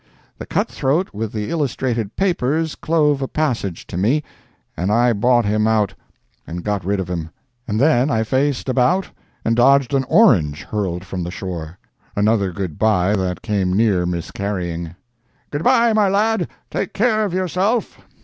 [0.39, 4.23] The cutthroat with the illustrated papers clove a passage to me,
[4.75, 5.93] and I bought him out
[6.47, 7.29] and got rid of him.
[7.67, 9.11] And then I faced about
[9.45, 14.95] and dodged an orange hurled from the shore—another good bye that came near miscarrying.
[15.51, 17.99] "Good bye, my lad, take care of yourself!"